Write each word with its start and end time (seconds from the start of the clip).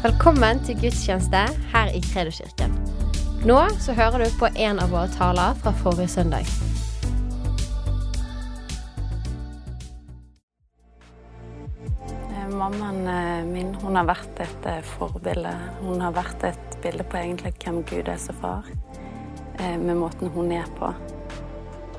Velkommen 0.00 0.62
til 0.64 0.78
gudstjeneste 0.80 1.40
her 1.74 1.90
i 1.92 1.98
Kredoskirken. 2.00 2.72
Nå 3.44 3.56
så 3.84 3.92
hører 3.92 4.22
du 4.22 4.38
på 4.40 4.48
en 4.48 4.78
av 4.80 4.94
våre 4.94 5.10
taler 5.12 5.58
fra 5.60 5.74
forrige 5.76 6.08
søndag. 6.08 6.48
Eh, 12.08 12.48
Mammaen 12.48 13.02
eh, 13.12 13.44
min 13.50 13.74
hun 13.82 14.00
har 14.00 14.08
vært 14.08 14.40
et 14.46 14.70
eh, 14.72 14.80
forbilde. 14.94 15.52
Hun 15.82 16.00
har 16.00 16.16
vært 16.16 16.48
et 16.48 16.80
bilde 16.80 17.04
på 17.04 17.20
egentlig 17.20 17.52
hvem 17.60 17.84
Gud 17.92 18.08
er 18.08 18.24
som 18.24 18.40
far, 18.40 18.72
med 19.60 20.00
måten 20.00 20.32
hun 20.32 20.48
er 20.56 20.74
på. 20.80 20.94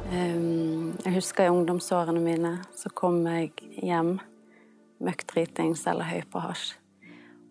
Jeg 0.10 1.20
husker 1.22 1.46
i 1.46 1.54
ungdomsårene 1.54 2.26
mine 2.26 2.58
så 2.74 2.90
kom 2.90 3.22
jeg 3.30 3.54
hjem 3.78 4.16
møkkdritings 5.06 5.86
eller 5.86 6.10
høy 6.10 6.24
på 6.26 6.48
hasj. 6.50 6.81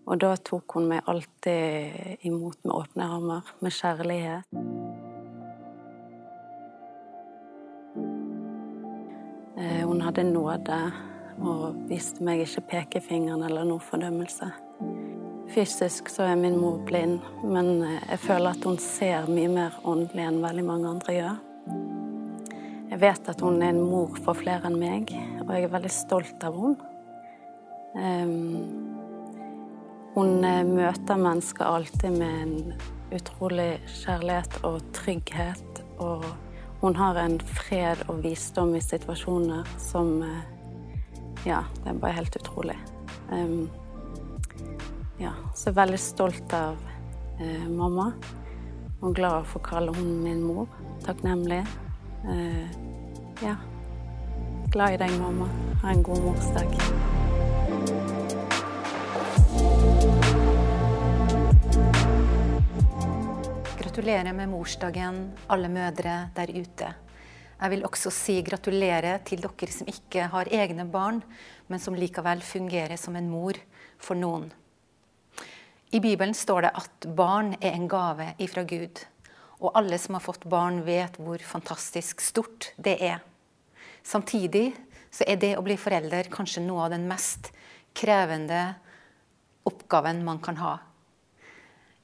Og 0.09 0.19
da 0.21 0.33
tok 0.37 0.75
hun 0.77 0.89
meg 0.91 1.07
alltid 1.11 2.25
imot 2.27 2.59
med 2.65 2.75
åpne 2.75 3.09
armer, 3.17 3.53
med 3.61 3.75
kjærlighet. 3.75 4.45
Eh, 9.61 9.83
Hun 9.87 10.01
hadde 10.01 10.25
nåde 10.25 10.81
og 11.41 11.77
viste 11.89 12.25
meg 12.25 12.43
ikke 12.45 12.67
pekefingeren 12.75 13.45
eller 13.47 13.65
noe 13.69 13.81
fordømmelse. 13.85 14.51
Fysisk 15.51 16.09
så 16.13 16.29
er 16.31 16.37
min 16.39 16.59
mor 16.61 16.79
blind, 16.87 17.21
men 17.45 17.83
eh, 17.83 18.01
jeg 18.13 18.25
føler 18.27 18.55
at 18.55 18.65
hun 18.65 18.79
ser 18.81 19.29
mye 19.31 19.51
mer 19.53 19.79
åndelig 19.85 20.27
enn 20.27 20.43
veldig 20.43 20.67
mange 20.67 20.93
andre 20.95 21.17
gjør. 21.17 21.41
Jeg 22.91 23.01
vet 23.05 23.29
at 23.31 23.43
hun 23.45 23.61
er 23.63 23.71
en 23.71 23.83
mor 23.83 24.17
for 24.25 24.35
flere 24.39 24.67
enn 24.67 24.79
meg, 24.81 25.13
og 25.45 25.53
jeg 25.55 25.69
er 25.69 25.75
veldig 25.75 25.93
stolt 25.95 26.47
av 26.47 26.57
henne. 26.59 26.79
Hun 30.21 30.45
eh, 30.45 30.65
møter 30.67 31.21
mennesker 31.21 31.65
alltid 31.65 32.17
med 32.19 32.41
en 32.43 32.73
utrolig 33.17 33.81
kjærlighet 34.03 34.61
og 34.69 34.81
trygghet. 34.97 35.83
Og 36.01 36.25
hun 36.81 36.97
har 36.97 37.19
en 37.21 37.39
fred 37.41 38.05
og 38.09 38.23
visdom 38.25 38.75
i 38.77 38.85
situasjoner 38.85 39.69
som 39.81 40.21
eh, 40.27 40.41
Ja, 41.47 41.63
det 41.81 41.95
er 41.95 42.01
bare 42.03 42.19
helt 42.19 42.35
utrolig. 42.37 42.77
Um, 43.33 43.71
ja, 45.17 45.31
så 45.55 45.71
jeg 45.71 45.73
er 45.73 45.79
veldig 45.79 46.01
stolt 46.05 46.53
av 46.53 46.77
uh, 47.41 47.65
mamma. 47.71 48.11
Og 49.01 49.15
glad 49.17 49.49
for 49.49 49.63
å 49.63 49.69
kalle 49.71 49.95
hun 49.97 50.19
min 50.21 50.43
mor. 50.45 50.69
Takknemlig. 51.07 51.63
Uh, 52.27 52.69
ja. 53.41 53.57
Glad 54.69 54.99
i 54.99 55.01
deg, 55.07 55.17
mamma. 55.23 55.49
Ha 55.81 55.97
en 55.97 56.05
god 56.05 56.21
morsdag. 56.29 57.20
Gratulerer 63.91 64.31
med 64.33 64.47
morsdagen, 64.47 65.17
alle 65.51 65.67
mødre 65.67 66.29
der 66.37 66.51
ute. 66.55 66.93
Jeg 67.59 67.71
vil 67.73 67.81
også 67.83 68.13
si 68.15 68.37
gratulerer 68.47 69.19
til 69.27 69.41
dere 69.43 69.67
som 69.75 69.89
ikke 69.91 70.29
har 70.31 70.47
egne 70.47 70.85
barn, 70.87 71.17
men 71.67 71.81
som 71.83 71.97
likevel 71.99 72.39
fungerer 72.39 72.95
som 72.95 73.17
en 73.19 73.27
mor 73.27 73.57
for 73.99 74.15
noen. 74.15 74.45
I 75.91 75.99
Bibelen 75.99 76.37
står 76.39 76.69
det 76.69 76.71
at 76.79 77.09
barn 77.19 77.57
er 77.59 77.75
en 77.75 77.89
gave 77.91 78.29
ifra 78.39 78.63
Gud. 78.63 79.03
Og 79.59 79.75
alle 79.75 79.99
som 79.99 80.15
har 80.15 80.23
fått 80.23 80.47
barn, 80.47 80.85
vet 80.87 81.19
hvor 81.19 81.43
fantastisk 81.43 82.23
stort 82.23 82.71
det 82.79 82.95
er. 83.03 83.19
Samtidig 84.07 84.69
så 85.11 85.27
er 85.27 85.41
det 85.43 85.57
å 85.59 85.65
bli 85.67 85.75
forelder 85.75 86.31
kanskje 86.31 86.63
noe 86.63 86.85
av 86.87 86.95
den 86.95 87.11
mest 87.11 87.51
krevende 87.91 88.69
oppgaven 89.67 90.23
man 90.23 90.39
kan 90.39 90.63
ha. 90.63 90.77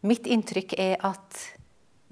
Mitt 0.03 0.27
inntrykk 0.27 0.75
er 0.83 0.98
at 1.07 1.47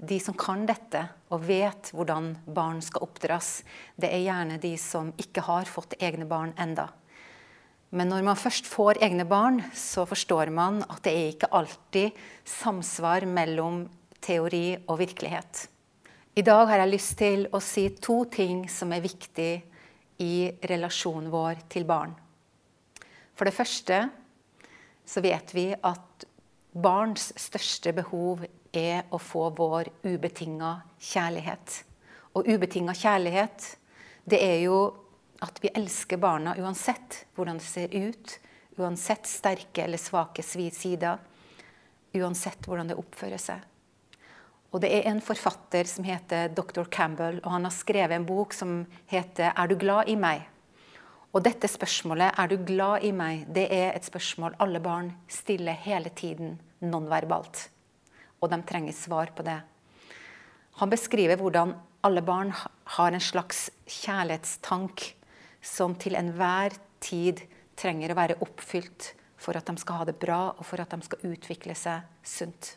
de 0.07 0.19
som 0.21 0.35
kan 0.37 0.65
dette 0.69 1.01
og 1.33 1.43
vet 1.47 1.91
hvordan 1.95 2.31
barn 2.45 2.81
skal 2.85 3.05
oppdras, 3.07 3.63
det 3.97 4.11
er 4.11 4.23
gjerne 4.25 4.59
de 4.61 4.75
som 4.81 5.11
ikke 5.21 5.43
har 5.47 5.69
fått 5.69 5.97
egne 5.99 6.27
barn 6.29 6.53
enda. 6.61 6.89
Men 7.95 8.09
når 8.11 8.25
man 8.27 8.39
først 8.39 8.67
får 8.67 8.99
egne 9.05 9.23
barn, 9.29 9.61
så 9.73 10.03
forstår 10.09 10.51
man 10.51 10.81
at 10.87 11.03
det 11.05 11.13
er 11.13 11.29
ikke 11.31 11.51
alltid 11.55 12.17
samsvar 12.49 13.27
mellom 13.29 13.85
teori 14.25 14.75
og 14.87 14.99
virkelighet. 14.99 15.67
I 16.35 16.43
dag 16.43 16.65
har 16.67 16.81
jeg 16.81 16.91
lyst 16.91 17.15
til 17.21 17.45
å 17.55 17.61
si 17.63 17.87
to 18.03 18.25
ting 18.27 18.65
som 18.71 18.91
er 18.91 19.05
viktig 19.05 19.51
i 20.19 20.35
relasjonen 20.67 21.31
vår 21.31 21.61
til 21.71 21.87
barn. 21.87 22.11
For 23.35 23.47
det 23.47 23.55
første 23.55 24.01
så 25.05 25.23
vet 25.23 25.53
vi 25.55 25.69
at 25.75 26.25
barns 26.75 27.29
største 27.39 27.93
behov 27.95 28.43
er 28.81 29.03
å 29.13 29.19
få 29.21 29.49
vår 29.57 29.89
ubetinga 30.03 30.71
kjærlighet. 30.99 31.83
Og 32.35 32.47
ubetinga 32.47 32.93
kjærlighet, 32.97 33.77
det 34.25 34.41
er 34.43 34.59
jo 34.65 34.79
at 35.45 35.59
vi 35.63 35.71
elsker 35.75 36.19
barna 36.19 36.55
uansett 36.59 37.25
hvordan 37.35 37.59
det 37.59 37.67
ser 37.67 37.93
ut, 37.93 38.39
uansett 38.77 39.27
sterke 39.29 39.83
eller 39.85 40.01
svake 40.01 40.43
sider, 40.43 41.19
uansett 42.15 42.67
hvordan 42.67 42.91
det 42.91 42.99
oppfører 42.99 43.41
seg. 43.41 43.61
Og 44.75 44.81
det 44.83 44.91
er 44.91 45.07
en 45.07 45.21
forfatter 45.23 45.87
som 45.87 46.03
heter 46.03 46.49
dr. 46.51 46.83
Campbell, 46.91 47.39
og 47.43 47.51
han 47.53 47.67
har 47.67 47.75
skrevet 47.75 48.17
en 48.17 48.27
bok 48.27 48.53
som 48.53 48.85
heter 49.07 49.53
'Er 49.55 49.67
du 49.67 49.75
glad 49.75 50.09
i 50.09 50.15
meg?' 50.15 50.49
Og 51.33 51.43
dette 51.43 51.67
spørsmålet, 51.67 52.33
'Er 52.37 52.47
du 52.47 52.57
glad 52.57 53.03
i 53.03 53.11
meg?', 53.11 53.45
det 53.53 53.71
er 53.71 53.93
et 53.95 54.03
spørsmål 54.03 54.55
alle 54.59 54.79
barn 54.79 55.15
stiller 55.27 55.73
hele 55.73 56.09
tiden 56.09 56.59
nonverbalt 56.81 57.69
og 58.45 58.53
de 58.53 58.61
trenger 58.67 58.95
svar 58.95 59.33
på 59.35 59.45
det. 59.45 59.57
Han 60.79 60.91
beskriver 60.91 61.39
hvordan 61.39 61.73
alle 62.05 62.21
barn 62.21 62.51
har 62.97 63.11
en 63.11 63.23
slags 63.23 63.69
kjærlighetstank 63.89 65.05
som 65.65 65.95
til 65.97 66.17
enhver 66.19 66.75
tid 67.01 67.41
trenger 67.79 68.13
å 68.13 68.17
være 68.17 68.39
oppfylt 68.45 69.13
for 69.41 69.57
at 69.57 69.67
de 69.67 69.81
skal 69.81 70.01
ha 70.01 70.07
det 70.07 70.17
bra 70.21 70.41
og 70.53 70.63
for 70.65 70.81
at 70.81 70.93
de 70.93 71.05
skal 71.05 71.31
utvikle 71.31 71.75
seg 71.77 72.05
sunt. 72.25 72.75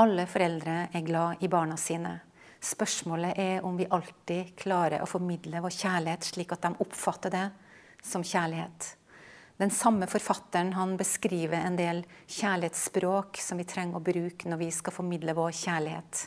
Alle 0.00 0.26
foreldre 0.28 0.76
er 0.92 1.06
glad 1.06 1.42
i 1.44 1.50
barna 1.52 1.76
sine. 1.80 2.18
Spørsmålet 2.62 3.38
er 3.42 3.64
om 3.66 3.76
vi 3.76 3.88
alltid 3.90 4.54
klarer 4.58 5.02
å 5.02 5.10
formidle 5.10 5.60
vår 5.64 5.74
kjærlighet 5.74 6.28
slik 6.28 6.54
at 6.54 6.64
de 6.64 6.76
oppfatter 6.84 7.34
det 7.34 7.46
som 8.06 8.24
kjærlighet. 8.24 8.92
Den 9.62 9.70
samme 9.70 10.08
forfatteren 10.10 10.72
han 10.72 10.96
beskriver 10.98 11.60
en 11.62 11.76
del 11.78 12.00
kjærlighetsspråk 12.26 13.38
som 13.38 13.60
vi 13.60 13.66
trenger 13.70 14.00
å 14.00 14.02
bruke 14.02 14.48
når 14.50 14.58
vi 14.58 14.70
skal 14.74 14.94
formidle 14.96 15.36
vår 15.38 15.52
kjærlighet. 15.54 16.22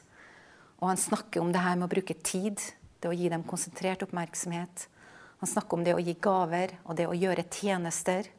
Og 0.80 0.86
han 0.88 1.02
snakker 1.02 1.44
om 1.44 1.52
det 1.52 1.64
her 1.66 1.76
med 1.76 1.90
å 1.90 1.92
bruke 1.92 2.16
tid, 2.16 2.64
det 3.04 3.10
å 3.10 3.18
gi 3.18 3.28
dem 3.34 3.44
konsentrert 3.44 4.06
oppmerksomhet. 4.06 4.86
Han 5.42 5.52
snakker 5.52 5.76
om 5.76 5.84
det 5.84 5.98
å 5.98 6.00
gi 6.06 6.14
gaver 6.16 6.78
og 6.86 6.96
det 6.96 7.10
å 7.12 7.18
gjøre 7.18 7.44
tjenester. 7.58 8.32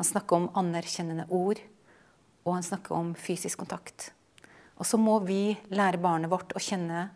Han 0.00 0.10
snakker 0.10 0.40
om 0.40 0.50
anerkjennende 0.58 1.28
ord, 1.30 1.62
og 2.42 2.56
han 2.56 2.66
snakker 2.66 2.98
om 2.98 3.14
fysisk 3.14 3.62
kontakt. 3.62 4.08
Og 4.74 4.90
så 4.90 4.98
må 4.98 5.20
vi 5.22 5.54
lære 5.70 6.02
barnet 6.02 6.34
vårt 6.34 6.58
å 6.58 6.64
kjenne, 6.66 7.12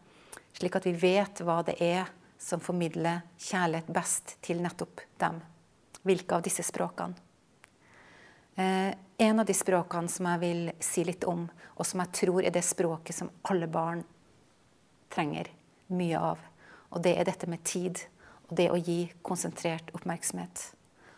slik 0.54 0.78
at 0.78 0.86
vi 0.86 0.94
vet 0.94 1.42
hva 1.42 1.59
det 1.66 1.75
er 1.82 2.06
som 2.38 2.62
formidler 2.62 3.26
kjærlighet 3.50 3.91
best 3.91 4.38
til 4.47 4.62
nettopp 4.62 5.03
dem 5.19 5.42
hvilke 6.06 6.38
av 6.38 6.44
disse 6.46 6.64
språkene. 6.66 7.14
Eh, 8.56 8.94
en 9.18 9.40
av 9.40 9.46
de 9.46 9.54
språkene 9.54 10.08
som 10.08 10.28
jeg 10.30 10.40
vil 10.40 10.60
si 10.80 11.04
litt 11.04 11.24
om, 11.28 11.44
og 11.76 11.86
som 11.86 12.00
jeg 12.00 12.14
tror 12.20 12.44
er 12.44 12.54
det 12.54 12.64
språket 12.64 13.16
som 13.18 13.32
alle 13.50 13.68
barn 13.68 14.04
trenger 15.12 15.50
mye 15.92 16.20
av, 16.32 16.40
og 16.90 17.02
det 17.04 17.16
er 17.18 17.28
dette 17.28 17.48
med 17.50 17.64
tid 17.68 18.00
og 18.46 18.56
det 18.56 18.70
å 18.70 18.78
gi 18.78 19.00
konsentrert 19.26 19.92
oppmerksomhet. 19.96 20.70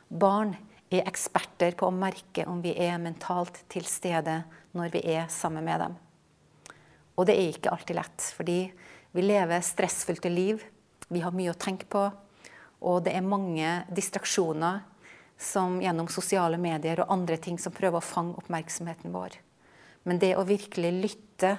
Barn 0.08 0.56
er 0.90 1.06
eksperter 1.06 1.76
på 1.76 1.88
å 1.88 1.94
merke 1.94 2.46
om 2.48 2.62
vi 2.64 2.72
er 2.80 2.98
mentalt 3.02 3.60
til 3.70 3.86
stede 3.86 4.40
når 4.76 4.94
vi 4.94 5.02
er 5.12 5.28
sammen 5.32 5.66
med 5.66 5.82
dem. 5.84 5.96
Og 7.18 7.26
det 7.28 7.34
er 7.36 7.50
ikke 7.52 7.74
alltid 7.74 7.98
lett, 7.98 8.28
fordi 8.34 8.60
vi 9.12 9.24
lever 9.24 9.64
stressfylte 9.64 10.30
liv. 10.32 10.62
Vi 11.10 11.20
har 11.24 11.34
mye 11.34 11.52
å 11.52 11.58
tenke 11.58 11.88
på. 11.90 12.06
Og 12.80 13.02
det 13.06 13.14
er 13.16 13.26
mange 13.26 13.72
distraksjoner 13.94 14.84
som 15.38 15.78
gjennom 15.82 16.08
sosiale 16.10 16.58
medier 16.58 17.02
og 17.02 17.12
andre 17.14 17.38
ting 17.42 17.58
som 17.62 17.74
prøver 17.74 18.00
å 18.00 18.04
fange 18.04 18.38
oppmerksomheten 18.40 19.14
vår. 19.14 19.38
Men 20.06 20.18
det 20.22 20.34
å 20.36 20.46
virkelig 20.46 20.92
lytte 21.02 21.56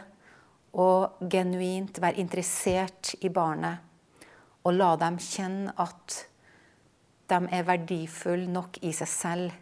og 0.80 1.20
genuint 1.32 1.98
være 2.02 2.22
interessert 2.22 3.16
i 3.24 3.32
barnet 3.34 3.86
og 4.68 4.76
la 4.76 4.94
dem 5.00 5.18
kjenne 5.24 5.74
at 5.80 6.18
de 7.30 7.40
er 7.56 7.66
verdifulle 7.68 8.50
nok 8.52 8.82
i 8.86 8.92
seg 8.96 9.10
selv 9.10 9.56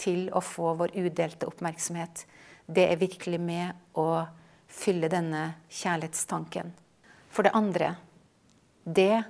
til 0.00 0.26
å 0.34 0.42
få 0.44 0.74
vår 0.80 0.96
udelte 0.96 1.48
oppmerksomhet, 1.48 2.24
det 2.66 2.88
er 2.90 3.00
virkelig 3.00 3.40
med 3.40 3.96
å 3.96 4.26
fylle 4.66 5.08
denne 5.12 5.42
kjærlighetstanken. 5.72 6.72
For 7.30 7.46
det 7.46 7.54
andre, 7.56 7.94
det 8.84 9.22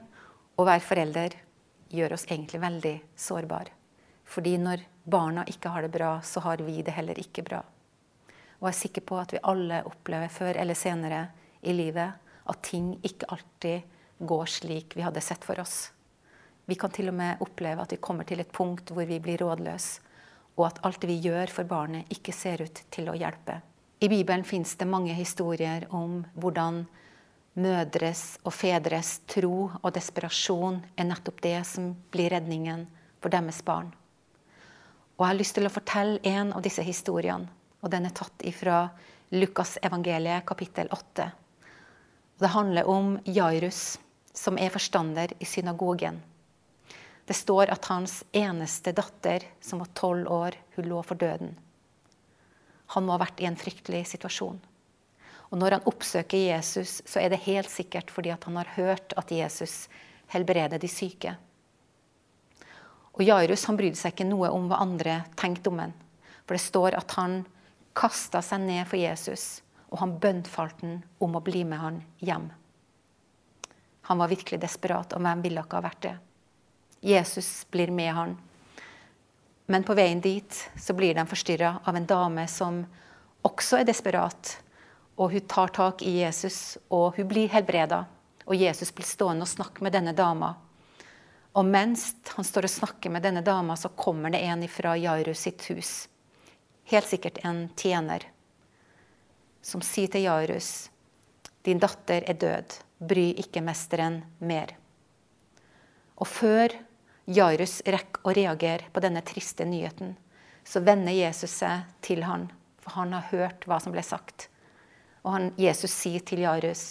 å 0.56 0.66
være 0.66 0.84
forelder 0.86 1.36
gjør 1.90 2.16
oss 2.16 2.26
egentlig 2.28 2.60
veldig 2.62 2.94
sårbare. 3.16 3.72
Fordi 4.26 4.56
når 4.58 4.82
barna 5.04 5.44
ikke 5.46 5.70
har 5.70 5.86
det 5.86 5.92
bra, 5.94 6.20
så 6.22 6.40
har 6.40 6.62
vi 6.66 6.82
det 6.82 6.94
heller 6.96 7.18
ikke 7.18 7.44
bra. 7.46 7.62
Og 8.58 8.68
jeg 8.68 8.72
er 8.72 8.80
sikker 8.80 9.04
på 9.06 9.18
at 9.20 9.34
vi 9.34 9.42
alle 9.42 9.82
opplever 9.86 10.32
før 10.32 10.58
eller 10.58 10.78
senere 10.78 11.26
i 11.62 11.74
livet 11.76 12.32
at 12.46 12.62
ting 12.64 12.94
ikke 13.04 13.28
alltid 13.34 13.92
går 14.18 14.50
slik 14.50 14.96
vi 14.96 15.04
hadde 15.04 15.20
sett 15.20 15.44
for 15.44 15.60
oss. 15.60 15.92
Vi 16.66 16.74
kan 16.74 16.90
til 16.90 17.12
og 17.12 17.14
med 17.14 17.42
oppleve 17.44 17.84
at 17.84 17.92
vi 17.94 18.02
kommer 18.02 18.26
til 18.26 18.40
et 18.42 18.52
punkt 18.52 18.90
hvor 18.90 19.06
vi 19.06 19.20
blir 19.22 19.38
rådløse, 19.42 20.02
og 20.56 20.66
at 20.70 20.80
alt 20.88 21.04
vi 21.04 21.18
gjør 21.20 21.52
for 21.52 21.68
barnet, 21.68 22.08
ikke 22.10 22.32
ser 22.32 22.62
ut 22.64 22.80
til 22.90 23.10
å 23.12 23.14
hjelpe. 23.14 23.60
I 24.00 24.08
Bibelen 24.08 24.44
fins 24.44 24.74
det 24.80 24.88
mange 24.88 25.12
historier 25.14 25.84
om 25.94 26.22
hvordan 26.34 26.86
mødres 27.56 28.36
og 28.44 28.52
fedres 28.52 29.20
tro 29.28 29.70
og 29.80 29.92
desperasjon 29.96 30.82
er 30.96 31.08
nettopp 31.08 31.40
det 31.44 31.58
som 31.68 31.94
blir 32.12 32.34
redningen 32.34 32.84
for 33.22 33.32
deres 33.32 33.62
barn. 33.64 33.92
Og 35.16 35.24
Jeg 35.24 35.32
har 35.32 35.40
lyst 35.40 35.56
til 35.56 35.66
å 35.66 35.72
fortelle 35.72 36.20
en 36.22 36.52
av 36.52 36.62
disse 36.62 36.82
historiene. 36.84 37.48
og 37.80 37.90
Den 37.90 38.06
er 38.06 38.10
tatt 38.10 38.42
fra 38.52 38.90
Lukas 39.30 39.78
evangeliet 39.82 40.44
kapittel 40.46 40.88
8. 40.90 41.30
Det 42.38 42.48
handler 42.48 42.88
om 42.88 43.18
Jairus, 43.24 43.98
som 44.32 44.58
er 44.58 44.70
forstander 44.70 45.32
i 45.40 45.44
synagogen. 45.44 46.20
Det 47.24 47.34
står 47.34 47.70
at 47.72 47.84
hans 47.84 48.24
eneste 48.32 48.92
datter, 48.92 49.42
som 49.60 49.78
var 49.78 49.88
tolv 49.94 50.28
år, 50.28 50.54
hun 50.76 50.84
lå 50.84 51.02
for 51.02 51.14
døden. 51.14 51.56
Han 52.94 53.06
må 53.06 53.16
ha 53.16 53.24
vært 53.24 53.40
i 53.40 53.48
en 53.48 53.56
fryktelig 53.56 54.04
situasjon. 54.12 54.60
Og 55.50 55.60
når 55.60 55.76
han 55.76 55.88
oppsøker 55.88 56.48
Jesus, 56.48 57.00
så 57.06 57.20
er 57.22 57.30
det 57.30 57.44
helt 57.46 57.70
sikkert 57.70 58.10
fordi 58.10 58.34
han 58.34 58.58
har 58.58 58.72
hørt 58.76 59.14
at 59.16 59.30
Jesus 59.30 59.86
helbreder 60.32 60.80
de 60.82 60.90
syke. 60.90 61.36
Og 63.16 63.22
Jairus 63.24 63.64
han 63.68 63.78
brydde 63.78 63.98
seg 64.00 64.12
ikke 64.12 64.28
noe 64.28 64.50
om 64.52 64.66
hva 64.68 64.82
andre 64.82 65.20
tenkte 65.38 65.70
om 65.72 65.80
ham. 65.80 65.94
For 66.44 66.56
det 66.56 66.64
står 66.66 66.98
at 66.98 67.14
han 67.16 67.40
kasta 67.96 68.42
seg 68.44 68.66
ned 68.66 68.84
for 68.90 69.00
Jesus, 69.00 69.62
og 69.88 70.02
han 70.02 70.18
bønnfalt 70.20 70.82
ham 70.84 70.98
om 71.22 71.38
å 71.38 71.42
bli 71.44 71.64
med 71.64 71.80
han 71.80 72.02
hjem. 72.20 72.50
Han 74.06 74.20
var 74.20 74.30
virkelig 74.30 74.60
desperat, 74.62 75.16
og 75.16 75.24
hvem 75.24 75.42
ville 75.42 75.62
ikke 75.64 75.80
ha 75.80 75.86
vært 75.86 76.02
det? 76.04 76.14
Jesus 77.06 77.66
blir 77.72 77.90
med 77.90 78.12
han. 78.14 78.36
Men 79.66 79.82
på 79.86 79.96
veien 79.98 80.20
dit 80.22 80.60
så 80.78 80.94
blir 80.94 81.16
de 81.16 81.24
forstyrra 81.26 81.72
av 81.84 81.96
en 81.96 82.06
dame 82.06 82.44
som 82.50 82.84
også 83.46 83.80
er 83.80 83.88
desperat. 83.88 84.52
Og 85.16 85.32
hun 85.32 85.46
tar 85.48 85.72
tak 85.72 86.02
i 86.02 86.18
Jesus, 86.20 86.78
og 86.92 87.16
hun 87.16 87.28
blir 87.28 87.48
helbreda. 87.48 88.04
Og 88.46 88.56
Jesus 88.56 88.92
blir 88.94 89.06
stående 89.08 89.46
og 89.46 89.50
snakke 89.50 89.84
med 89.84 89.96
denne 89.96 90.12
dama. 90.16 90.54
Og 91.56 91.64
mens 91.64 92.10
han 92.36 92.44
står 92.44 92.68
og 92.68 92.74
snakker 92.74 93.10
med 93.10 93.24
denne 93.24 93.40
dama, 93.40 93.76
så 93.76 93.88
kommer 93.88 94.30
det 94.30 94.42
en 94.44 94.66
fra 94.68 94.92
Jairus 95.00 95.46
sitt 95.46 95.64
hus. 95.70 95.92
Helt 96.92 97.08
sikkert 97.08 97.40
en 97.48 97.68
tjener. 97.76 98.28
Som 99.64 99.82
sier 99.82 100.12
til 100.12 100.26
Jairus, 100.28 100.90
din 101.64 101.80
datter 101.82 102.28
er 102.28 102.36
død. 102.38 102.76
Bry 102.98 103.30
ikke 103.40 103.64
mesteren 103.64 104.20
mer. 104.38 104.76
Og 106.20 106.28
før 106.28 106.76
Jairus 107.26 107.80
rekker 107.88 108.22
å 108.22 108.34
reagere 108.36 108.92
på 108.92 109.02
denne 109.02 109.24
triste 109.26 109.66
nyheten, 109.66 110.14
så 110.62 110.80
vender 110.84 111.16
Jesus 111.16 111.56
seg 111.62 111.88
til 112.04 112.22
han, 112.28 112.46
for 112.78 113.00
han 113.00 113.16
har 113.16 113.26
hørt 113.32 113.66
hva 113.66 113.80
som 113.82 113.96
ble 113.96 114.04
sagt. 114.06 114.48
Og 115.26 115.32
han, 115.34 115.50
Jesus 115.58 115.90
sier 115.90 116.22
til 116.22 116.44
Jairus, 116.44 116.84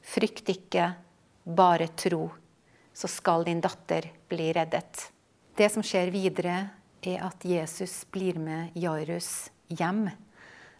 frykt 0.00 0.48
ikke, 0.48 0.94
bare 1.44 1.90
tro, 1.92 2.30
så 2.96 3.08
skal 3.08 3.44
din 3.44 3.60
datter 3.60 4.08
bli 4.30 4.48
reddet. 4.56 5.10
Det 5.56 5.68
som 5.72 5.84
skjer 5.84 6.12
videre, 6.14 6.56
er 7.00 7.22
at 7.24 7.44
Jesus 7.44 8.02
blir 8.12 8.36
med 8.40 8.76
Jairus 8.76 9.48
hjem, 9.72 10.08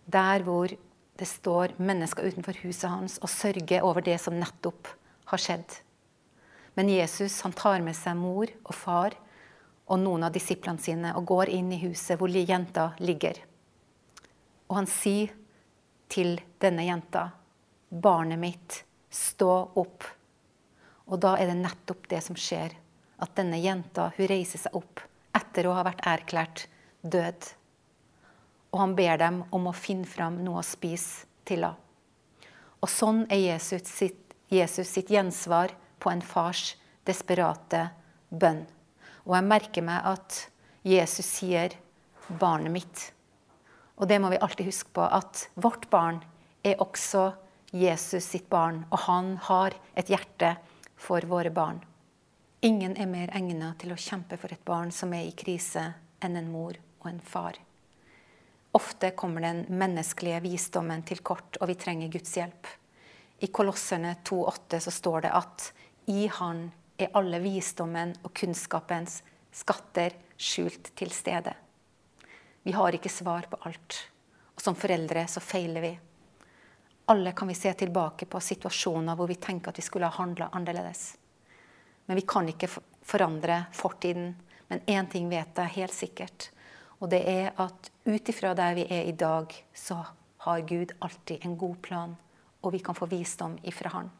der 0.04 0.44
hvor 0.44 0.72
det 1.20 1.28
står 1.28 1.76
mennesker 1.80 2.28
utenfor 2.28 2.56
huset 2.64 2.88
hans 2.92 3.18
og 3.20 3.32
sørger 3.32 3.84
over 3.84 4.04
det 4.04 4.18
som 4.20 4.36
nettopp 4.36 4.88
har 5.32 5.40
skjedd. 5.40 5.80
Men 6.76 6.92
Jesus 6.92 7.40
han 7.44 7.56
tar 7.56 7.80
med 7.84 7.96
seg 7.96 8.16
mor 8.16 8.52
og 8.64 8.76
far 8.76 9.16
og 9.90 10.00
noen 10.00 10.24
av 10.28 10.32
disiplene 10.32 10.80
sine 10.80 11.12
og 11.18 11.26
går 11.28 11.52
inn 11.52 11.72
i 11.74 11.80
huset 11.82 12.20
hvor 12.20 12.30
jenta 12.32 12.92
ligger. 13.00 13.40
Og 14.70 14.80
han 14.80 14.88
sier 14.88 15.34
til 16.10 16.40
denne 16.60 16.84
jenta, 16.84 17.30
'Barnet 17.90 18.38
mitt, 18.38 18.84
stå 19.10 19.70
opp.' 19.74 20.08
Og 21.10 21.18
da 21.18 21.36
er 21.38 21.50
det 21.50 21.58
nettopp 21.58 22.08
det 22.08 22.20
som 22.22 22.36
skjer. 22.38 22.74
At 23.18 23.34
denne 23.36 23.58
jenta 23.58 24.12
hun 24.16 24.28
reiser 24.30 24.62
seg 24.62 24.76
opp 24.78 25.02
etter 25.36 25.66
å 25.66 25.74
ha 25.74 25.84
vært 25.86 26.04
erklært 26.06 26.66
død. 27.02 27.48
Og 28.70 28.78
han 28.80 28.94
ber 28.94 29.18
dem 29.18 29.42
om 29.50 29.66
å 29.66 29.74
finne 29.76 30.06
fram 30.06 30.38
noe 30.44 30.62
å 30.62 30.66
spise 30.66 31.26
til 31.44 31.66
henne. 31.66 31.76
Og 32.80 32.88
sånn 32.88 33.26
er 33.28 33.42
Jesus 33.42 33.84
sitt, 33.92 34.34
Jesus 34.48 34.88
sitt 34.88 35.10
gjensvar 35.12 35.74
på 36.00 36.08
en 36.08 36.22
fars 36.24 36.78
desperate 37.04 37.90
bønn. 38.30 38.62
Og 39.26 39.34
jeg 39.36 39.48
merker 39.50 39.84
meg 39.84 40.06
at 40.08 40.38
Jesus 40.82 41.26
sier 41.26 41.76
'barnet 42.30 42.72
mitt'. 42.72 43.10
Og 44.00 44.08
det 44.08 44.16
må 44.18 44.30
vi 44.32 44.40
alltid 44.40 44.66
huske 44.70 44.94
på, 44.96 45.04
at 45.04 45.50
vårt 45.60 45.90
barn 45.92 46.22
er 46.64 46.80
også 46.80 47.30
Jesus 47.76 48.24
sitt 48.24 48.48
barn. 48.48 48.86
Og 48.90 49.04
han 49.04 49.34
har 49.44 49.76
et 49.94 50.08
hjerte 50.08 50.54
for 50.96 51.24
våre 51.28 51.52
barn. 51.52 51.82
Ingen 52.64 52.96
er 53.00 53.08
mer 53.08 53.32
egnet 53.36 53.78
til 53.80 53.92
å 53.92 54.00
kjempe 54.00 54.36
for 54.40 54.52
et 54.52 54.64
barn 54.64 54.90
som 54.92 55.12
er 55.16 55.28
i 55.28 55.36
krise, 55.36 55.84
enn 56.20 56.36
en 56.36 56.50
mor 56.52 56.76
og 57.00 57.06
en 57.12 57.20
far. 57.24 57.56
Ofte 58.76 59.12
kommer 59.18 59.44
den 59.44 59.64
menneskelige 59.68 60.42
visdommen 60.44 61.02
til 61.04 61.22
kort, 61.24 61.56
og 61.60 61.68
vi 61.68 61.78
trenger 61.80 62.12
Guds 62.12 62.36
hjelp. 62.36 62.68
I 63.40 63.48
Kolosserne 63.48 64.18
2,8 64.24 64.82
så 64.84 64.92
står 64.92 65.24
det 65.24 65.32
at 65.36 65.70
i 66.12 66.28
Han 66.40 66.68
er 67.00 67.16
alle 67.16 67.40
visdommen 67.42 68.12
og 68.22 68.34
kunnskapens 68.36 69.22
skatter 69.56 70.14
skjult 70.36 70.92
til 70.96 71.12
stede. 71.12 71.56
Vi 72.62 72.72
har 72.72 72.94
ikke 72.94 73.08
svar 73.12 73.46
på 73.50 73.56
alt. 73.64 73.96
Og 74.54 74.60
som 74.60 74.76
foreldre 74.76 75.24
så 75.28 75.40
feiler 75.40 75.84
vi. 75.84 75.92
Alle 77.10 77.32
kan 77.32 77.48
vi 77.48 77.56
se 77.56 77.72
tilbake 77.74 78.26
på 78.28 78.40
situasjoner 78.40 79.16
hvor 79.16 79.30
vi 79.30 79.38
tenker 79.40 79.72
at 79.72 79.80
vi 79.80 79.86
skulle 79.86 80.10
ha 80.10 80.20
handla 80.20 80.50
annerledes. 80.52 81.16
Men 82.06 82.20
vi 82.20 82.26
kan 82.28 82.48
ikke 82.48 82.68
forandre 83.02 83.64
fortiden. 83.72 84.34
Men 84.68 84.84
én 84.86 85.08
ting 85.10 85.30
vet 85.30 85.56
jeg 85.56 85.76
helt 85.80 85.96
sikkert. 85.96 86.50
Og 87.00 87.08
det 87.10 87.22
er 87.26 87.52
at 87.56 87.90
ut 88.04 88.28
ifra 88.28 88.52
der 88.54 88.76
vi 88.76 88.84
er 88.92 89.08
i 89.08 89.16
dag, 89.16 89.48
så 89.74 90.02
har 90.44 90.68
Gud 90.68 90.92
alltid 91.00 91.44
en 91.44 91.56
god 91.56 91.80
plan. 91.82 92.16
Og 92.62 92.72
vi 92.72 92.84
kan 92.84 92.94
få 92.94 93.08
visdom 93.08 93.58
ifra 93.64 93.88
Han. 93.96 94.10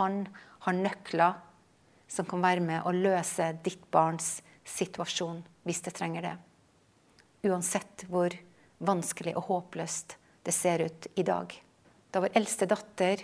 Han 0.00 0.28
har 0.58 0.72
nøkler 0.72 1.34
som 2.08 2.26
kan 2.26 2.42
være 2.42 2.60
med 2.60 2.86
å 2.86 2.92
løse 2.92 3.52
ditt 3.64 3.84
barns 3.90 4.40
situasjon 4.64 5.44
hvis 5.68 5.82
det 5.84 5.94
trenger 5.94 6.22
det. 6.22 6.36
Uansett 7.42 8.04
hvor 8.08 8.34
vanskelig 8.78 9.36
og 9.36 9.46
håpløst 9.48 10.16
det 10.44 10.52
ser 10.52 10.84
ut 10.84 11.06
i 11.14 11.24
dag. 11.24 11.52
Da 12.10 12.20
vår 12.20 12.34
eldste 12.36 12.66
datter 12.68 13.22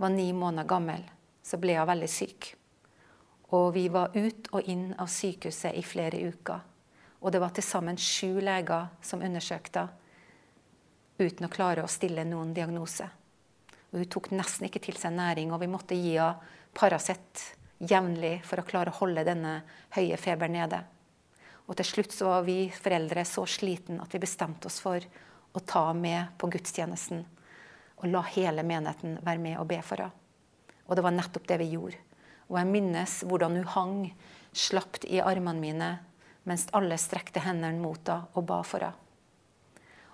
var 0.00 0.12
ni 0.12 0.32
måneder 0.32 0.68
gammel, 0.68 1.04
så 1.42 1.60
ble 1.60 1.76
hun 1.78 1.88
veldig 1.88 2.08
syk. 2.10 2.50
Og 3.56 3.72
vi 3.74 3.86
var 3.92 4.14
ut 4.14 4.50
og 4.52 4.68
inn 4.68 4.90
av 4.98 5.10
sykehuset 5.10 5.76
i 5.76 5.84
flere 5.84 6.20
uker. 6.20 6.60
Og 7.20 7.32
det 7.32 7.40
var 7.42 7.52
til 7.56 7.66
sammen 7.66 7.98
sju 8.00 8.40
leger 8.40 8.88
som 9.04 9.24
undersøkte 9.24 9.88
uten 11.20 11.46
å 11.46 11.52
klare 11.52 11.84
å 11.84 11.90
stille 11.90 12.24
noen 12.24 12.54
diagnose. 12.56 13.08
Og 13.90 13.98
hun 14.00 14.08
tok 14.12 14.30
nesten 14.32 14.68
ikke 14.68 14.82
til 14.84 14.96
seg 14.96 15.12
næring, 15.16 15.52
og 15.52 15.60
vi 15.60 15.68
måtte 15.68 15.98
gi 15.98 16.16
henne 16.16 16.56
Paracet 16.70 17.40
jevnlig 17.82 18.44
for 18.46 18.62
å 18.62 18.64
klare 18.64 18.92
å 18.92 18.98
holde 19.00 19.24
denne 19.26 19.56
høye 19.96 20.14
feberen 20.20 20.54
nede. 20.54 20.78
Og 21.70 21.76
til 21.78 21.86
slutt 21.86 22.14
så 22.14 22.26
var 22.26 22.46
vi 22.48 22.64
foreldre 22.74 23.22
så 23.28 23.44
sliten 23.46 24.00
at 24.02 24.10
vi 24.10 24.18
bestemte 24.24 24.66
oss 24.66 24.80
for 24.82 24.98
å 25.54 25.60
ta 25.62 25.84
med 25.94 26.32
på 26.38 26.50
gudstjenesten. 26.50 27.22
Og 28.02 28.08
la 28.10 28.24
hele 28.34 28.64
menigheten 28.66 29.20
være 29.22 29.38
med 29.38 29.58
og 29.60 29.68
be 29.70 29.78
for 29.86 30.02
henne. 30.02 30.16
Og 30.90 30.98
det 30.98 31.04
var 31.06 31.14
nettopp 31.14 31.46
det 31.46 31.60
vi 31.60 31.68
gjorde. 31.76 32.00
Og 32.50 32.58
jeg 32.58 32.66
minnes 32.72 33.14
hvordan 33.30 33.60
hun 33.60 33.70
hang 33.76 33.94
slapt 34.50 35.06
i 35.06 35.22
armene 35.22 35.62
mine 35.62 35.90
mens 36.48 36.66
alle 36.74 36.98
strekte 36.98 37.44
hendene 37.44 37.78
mot 37.78 38.02
henne 38.02 38.34
og 38.34 38.48
ba 38.50 38.58
for 38.66 38.82
henne. 38.82 39.06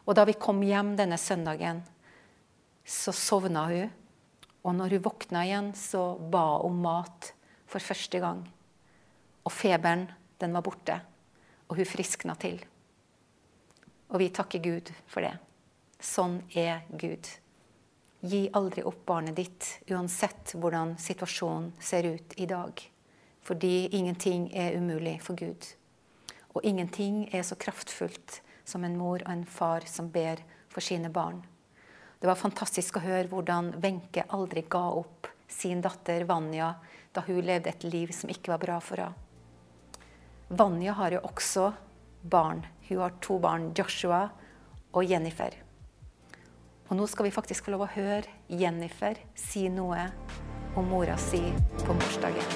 Og 0.07 0.15
da 0.15 0.27
vi 0.29 0.37
kom 0.39 0.61
hjem 0.63 0.93
denne 1.01 1.17
søndagen, 1.19 1.81
så 2.85 3.11
sovna 3.17 3.65
hun. 3.73 3.89
Og 4.63 4.77
når 4.77 4.99
hun 4.99 5.03
våkna 5.09 5.43
igjen, 5.47 5.73
så 5.75 6.13
ba 6.21 6.61
hun 6.61 6.79
mat 6.85 7.33
for 7.67 7.83
første 7.83 8.21
gang. 8.23 8.45
Og 9.43 9.51
feberen, 9.55 10.05
den 10.39 10.55
var 10.55 10.63
borte. 10.63 11.01
Og 11.69 11.81
hun 11.81 11.89
friskna 11.89 12.37
til. 12.39 12.61
Og 14.13 14.21
vi 14.23 14.31
takker 14.31 14.63
Gud 14.63 14.93
for 15.11 15.27
det. 15.27 15.35
Sånn 16.03 16.39
er 16.55 16.85
Gud. 16.95 17.27
Gi 18.27 18.47
aldri 18.57 18.85
opp 18.87 19.03
barnet 19.09 19.37
ditt, 19.37 19.67
uansett 19.91 20.55
hvordan 20.55 20.95
situasjonen 21.01 21.73
ser 21.83 22.07
ut 22.15 22.37
i 22.41 22.47
dag. 22.51 22.81
Fordi 23.47 23.89
ingenting 23.95 24.49
er 24.55 24.79
umulig 24.79 25.19
for 25.23 25.39
Gud. 25.39 25.67
Og 26.55 26.65
ingenting 26.65 27.27
er 27.35 27.45
så 27.47 27.59
kraftfullt 27.61 28.41
som 28.67 28.85
en 28.85 28.97
mor 28.99 29.21
og 29.23 29.31
en 29.31 29.45
far 29.47 29.87
som 29.91 30.09
ber 30.11 30.43
for 30.73 30.83
sine 30.83 31.11
barn. 31.13 31.43
Det 32.19 32.29
var 32.31 32.41
fantastisk 32.41 32.97
å 32.97 33.05
høre 33.05 33.29
hvordan 33.31 33.75
Wenche 33.83 34.25
aldri 34.35 34.65
ga 34.71 34.89
opp 34.97 35.29
sin 35.53 35.83
datter 35.85 36.25
Vanja 36.27 36.73
da 37.15 37.23
hun 37.27 37.45
levde 37.45 37.71
et 37.71 37.85
liv 37.87 38.11
som 38.13 38.33
ikke 38.33 38.55
var 38.55 38.63
bra 38.63 38.81
for 38.81 39.03
henne. 39.03 39.26
Vanja 40.49 40.93
har 40.93 41.11
jo 41.11 41.19
også 41.27 41.73
barn. 42.23 42.67
Hun 42.89 42.99
har 42.99 43.15
to 43.21 43.39
barn, 43.39 43.73
Joshua 43.75 44.29
og 44.93 45.11
Jennifer. 45.11 45.51
Og 46.87 46.93
nå 46.97 47.07
skal 47.11 47.27
vi 47.27 47.33
faktisk 47.35 47.67
få 47.67 47.73
lov 47.75 47.83
å 47.83 47.89
høre 47.91 48.31
Jennifer 48.47 49.19
si 49.35 49.65
noe 49.67 50.05
om 50.79 50.87
mora 50.87 51.17
si 51.19 51.41
på 51.81 51.97
morsdagen. 51.99 52.47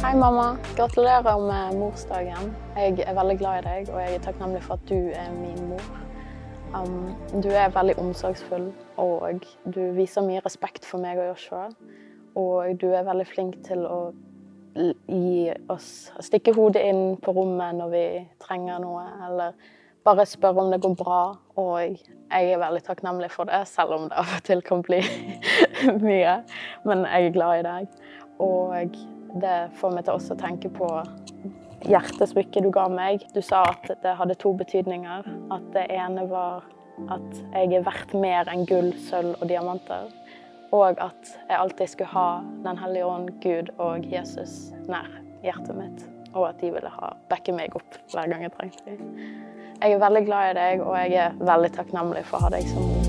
Hei, 0.00 0.14
mamma. 0.16 0.56
Gratulerer 0.78 1.44
med 1.44 1.76
morsdagen. 1.76 2.54
Jeg 2.78 3.04
er 3.04 3.18
veldig 3.20 3.36
glad 3.42 3.60
i 3.60 3.66
deg, 3.68 3.92
og 3.92 4.00
jeg 4.00 4.16
er 4.16 4.24
takknemlig 4.24 4.64
for 4.64 4.80
at 4.80 4.88
du 4.88 5.12
er 5.12 5.28
min 5.42 5.60
mor. 5.74 5.92
Um, 6.72 7.12
du 7.36 7.52
er 7.52 7.68
veldig 7.68 7.98
omsorgsfull, 8.00 8.70
og 8.96 9.44
du 9.76 9.82
viser 9.92 10.24
mye 10.24 10.40
respekt 10.48 10.88
for 10.88 11.04
meg 11.04 11.20
og 11.20 11.34
Joshua. 11.34 11.68
Og 12.40 12.74
du 12.80 12.88
er 12.90 13.06
veldig 13.06 13.26
flink 13.30 13.60
til 13.66 13.84
å 13.86 13.98
gi 14.74 15.52
oss 15.70 16.10
stikke 16.24 16.54
hodet 16.56 16.82
inn 16.82 17.16
på 17.22 17.34
rommet 17.36 17.78
når 17.78 17.92
vi 17.92 18.04
trenger 18.42 18.82
noe, 18.82 19.04
eller 19.26 19.54
bare 20.04 20.26
spørre 20.28 20.64
om 20.64 20.72
det 20.72 20.82
går 20.84 20.96
bra. 20.98 21.22
Og 21.60 21.80
jeg 21.84 22.50
er 22.50 22.62
veldig 22.62 22.82
takknemlig 22.86 23.30
for 23.32 23.48
det, 23.48 23.64
selv 23.70 23.96
om 23.96 24.08
det 24.08 24.18
av 24.20 24.36
og 24.36 24.46
til 24.46 24.62
kan 24.66 24.82
bli 24.84 25.00
mye. 26.08 26.38
Men 26.84 27.06
jeg 27.08 27.28
er 27.30 27.36
glad 27.36 27.60
i 27.60 27.66
deg. 27.68 28.00
Og 28.42 28.98
det 29.42 29.58
får 29.78 29.94
meg 29.94 30.06
til 30.06 30.18
også 30.18 30.34
å 30.34 30.42
tenke 30.42 30.70
på 30.74 30.90
hjertesmykket 31.88 32.66
du 32.66 32.70
ga 32.74 32.88
meg. 32.90 33.24
Du 33.34 33.40
sa 33.44 33.64
at 33.70 33.90
det 34.02 34.16
hadde 34.18 34.38
to 34.40 34.54
betydninger. 34.58 35.28
At 35.54 35.66
det 35.76 35.86
ene 35.94 36.26
var 36.30 36.66
at 37.10 37.40
jeg 37.56 37.72
er 37.74 37.86
verdt 37.86 38.14
mer 38.18 38.48
enn 38.50 38.66
gull, 38.68 38.92
sølv 39.08 39.34
og 39.40 39.48
diamanter. 39.50 40.10
Og 40.74 40.98
at 40.98 41.28
jeg 41.46 41.54
alltid 41.54 41.86
skulle 41.92 42.10
ha 42.10 42.42
Den 42.64 42.78
hellige 42.80 43.06
ånd, 43.06 43.28
Gud 43.42 43.68
og 43.78 44.06
Jesus 44.10 44.72
nær 44.90 45.06
hjertet 45.44 45.76
mitt. 45.78 46.00
Og 46.32 46.48
at 46.48 46.58
de 46.58 46.72
ville 46.74 46.90
ha, 46.90 47.10
backe 47.30 47.52
meg 47.54 47.76
opp 47.78 47.94
hver 48.10 48.26
gang 48.32 48.42
jeg 48.42 48.50
trengte 48.56 48.82
dem. 48.88 49.12
Jeg 49.78 49.94
er 49.94 50.00
veldig 50.02 50.22
glad 50.26 50.50
i 50.50 50.56
deg, 50.58 50.82
og 50.82 50.96
jeg 50.98 51.12
er 51.22 51.36
veldig 51.38 51.70
takknemlig 51.76 52.24
for 52.26 52.40
å 52.40 52.46
ha 52.46 52.50
deg 52.56 52.66
som 52.66 52.88
mor. 52.88 53.04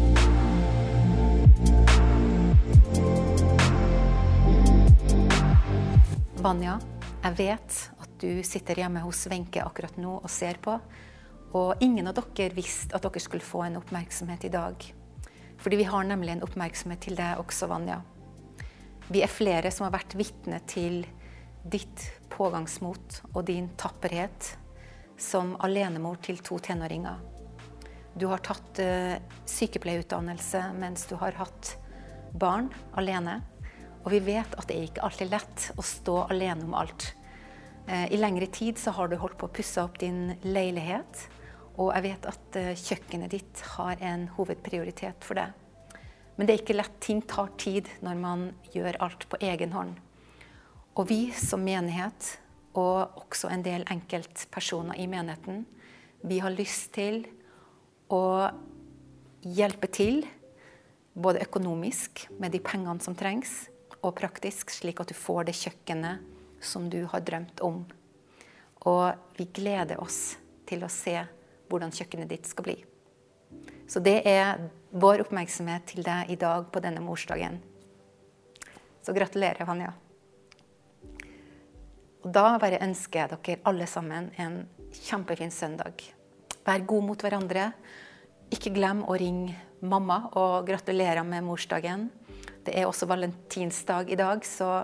Vanja, 6.46 6.76
jeg 7.24 7.38
vet 7.40 7.80
at 8.06 8.14
du 8.22 8.44
sitter 8.46 8.84
hjemme 8.84 9.02
hos 9.08 9.24
Wenche 9.32 9.64
akkurat 9.66 9.98
nå 9.98 10.20
og 10.20 10.30
ser 10.30 10.62
på. 10.62 10.78
Og 11.58 11.82
ingen 11.82 12.12
av 12.12 12.20
dere 12.20 12.54
visste 12.54 12.94
at 12.94 13.08
dere 13.08 13.24
skulle 13.24 13.48
få 13.48 13.66
en 13.66 13.80
oppmerksomhet 13.82 14.46
i 14.46 14.54
dag. 14.54 14.86
Fordi 15.66 15.80
vi 15.82 15.88
har 15.90 16.04
nemlig 16.06 16.30
en 16.30 16.44
oppmerksomhet 16.46 17.00
til 17.02 17.16
deg 17.18 17.40
også, 17.42 17.66
Vanja. 17.66 17.96
Vi 19.10 19.24
er 19.26 19.32
flere 19.34 19.72
som 19.74 19.88
har 19.88 19.96
vært 19.96 20.14
vitne 20.14 20.60
til 20.70 21.00
ditt 21.66 22.04
pågangsmot 22.30 23.24
og 23.32 23.40
din 23.48 23.72
tapperhet 23.74 24.52
som 25.18 25.56
alenemor 25.66 26.20
til 26.22 26.38
to 26.46 26.60
tenåringer. 26.62 27.18
Du 28.14 28.28
har 28.30 28.46
tatt 28.46 28.78
uh, 28.78 29.18
sykepleierutdannelse 29.50 30.62
mens 30.78 31.08
du 31.10 31.16
har 31.18 31.34
hatt 31.42 31.72
barn 32.38 32.70
alene. 32.94 33.40
Og 34.04 34.12
vi 34.14 34.22
vet 34.28 34.54
at 34.60 34.70
det 34.70 34.78
er 34.78 34.86
ikke 34.92 35.08
alltid 35.10 35.34
lett 35.34 35.72
å 35.74 35.88
stå 35.98 36.20
alene 36.28 36.70
om 36.70 36.78
alt. 36.78 37.08
Uh, 37.90 38.06
I 38.06 38.22
lengre 38.22 38.54
tid 38.54 38.78
så 38.78 38.94
har 39.00 39.10
du 39.10 39.18
holdt 39.18 39.42
på 39.42 39.50
å 39.50 39.56
pusse 39.58 39.82
opp 39.82 39.98
din 40.06 40.36
leilighet. 40.46 41.26
Og 41.76 41.92
jeg 41.92 42.06
vet 42.06 42.28
at 42.30 42.58
eh, 42.60 42.72
kjøkkenet 42.80 43.34
ditt 43.36 43.64
har 43.76 44.00
en 44.04 44.30
hovedprioritet 44.38 45.26
for 45.28 45.40
det. 45.40 45.50
Men 46.36 46.48
det 46.48 46.56
er 46.56 46.64
ikke 46.64 46.78
lett. 46.78 46.96
Ting 47.04 47.22
tar 47.28 47.52
tid 47.60 47.90
når 48.04 48.20
man 48.20 48.48
gjør 48.74 49.00
alt 49.04 49.28
på 49.32 49.40
egen 49.44 49.76
hånd. 49.76 49.96
Og 50.96 51.10
vi 51.10 51.28
som 51.36 51.64
menighet, 51.64 52.38
og 52.76 53.16
også 53.20 53.50
en 53.52 53.64
del 53.64 53.86
enkeltpersoner 53.92 55.00
i 55.00 55.08
menigheten, 55.12 55.64
vi 56.24 56.40
har 56.44 56.56
lyst 56.56 56.94
til 56.96 57.22
å 58.12 58.52
hjelpe 59.46 59.88
til, 59.92 60.24
både 61.16 61.44
økonomisk 61.46 62.26
med 62.40 62.52
de 62.52 62.60
pengene 62.64 63.04
som 63.04 63.16
trengs, 63.16 63.68
og 64.02 64.16
praktisk, 64.20 64.72
slik 64.72 65.00
at 65.02 65.12
du 65.12 65.16
får 65.18 65.48
det 65.48 65.56
kjøkkenet 65.58 66.64
som 66.64 66.90
du 66.92 67.04
har 67.12 67.24
drømt 67.26 67.64
om. 67.64 67.84
Og 68.86 69.38
vi 69.38 69.48
gleder 69.56 70.02
oss 70.04 70.36
til 70.68 70.84
å 70.86 70.92
se 70.92 71.18
hvordan 71.70 71.94
kjøkkenet 71.96 72.32
ditt 72.32 72.50
skal 72.50 72.68
bli. 72.68 72.78
Så 73.88 74.02
det 74.02 74.22
er 74.28 74.66
vår 74.96 75.26
oppmerksomhet 75.26 75.86
til 75.92 76.06
deg 76.06 76.32
i 76.34 76.40
dag 76.40 76.68
på 76.72 76.82
denne 76.82 77.04
morsdagen. 77.06 77.60
Så 79.06 79.14
gratulerer, 79.14 79.68
Vanja. 79.68 79.92
Og 82.26 82.32
da 82.34 82.56
bare 82.58 82.82
ønsker 82.82 83.22
jeg 83.22 83.32
dere 83.36 83.62
alle 83.70 83.86
sammen 83.90 84.32
en 84.42 84.64
kjempefin 84.98 85.54
søndag. 85.54 86.02
Vær 86.66 86.86
god 86.90 87.06
mot 87.06 87.22
hverandre. 87.22 87.70
Ikke 88.50 88.74
glem 88.74 89.04
å 89.06 89.18
ringe 89.20 89.54
mamma 89.86 90.24
og 90.34 90.66
gratulere 90.66 91.22
med 91.28 91.46
morsdagen. 91.46 92.08
Det 92.66 92.74
er 92.74 92.90
også 92.90 93.06
valentinsdag 93.06 94.10
i 94.10 94.18
dag, 94.18 94.42
så 94.42 94.82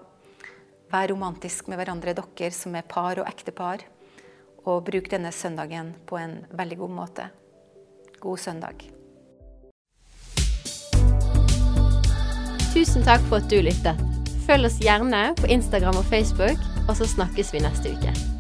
vær 0.92 1.10
romantisk 1.10 1.72
med 1.72 1.80
hverandre, 1.82 2.14
dere 2.14 2.54
som 2.54 2.76
er 2.78 2.86
par 2.86 3.18
og 3.18 3.26
ektepar. 3.26 3.88
Og 4.66 4.84
bruk 4.86 5.10
denne 5.12 5.32
søndagen 5.34 5.96
på 6.06 6.20
en 6.22 6.42
veldig 6.54 6.78
god 6.84 6.98
måte. 7.02 7.30
God 8.22 8.38
søndag. 8.38 8.86
Tusen 12.72 13.04
takk 13.04 13.24
for 13.28 13.42
at 13.42 13.50
du 13.52 13.58
lyttet. 13.66 14.00
Følg 14.48 14.70
oss 14.70 14.80
gjerne 14.82 15.32
på 15.42 15.50
Instagram 15.54 16.02
og 16.02 16.06
Facebook, 16.12 16.62
og 16.88 16.96
så 16.98 17.10
snakkes 17.10 17.54
vi 17.54 17.66
neste 17.66 17.96
uke. 17.98 18.31